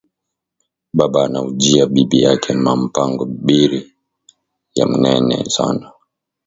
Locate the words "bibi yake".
1.93-2.51